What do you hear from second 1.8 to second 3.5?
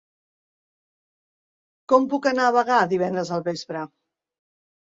Com puc anar a Bagà divendres al